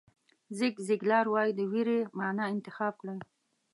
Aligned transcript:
زیګ 0.57 0.75
زیګلار 0.87 1.25
وایي 1.29 1.51
د 1.55 1.61
وېرې 1.71 1.99
معنا 2.19 2.45
انتخاب 2.55 2.93
کړئ. 3.01 3.19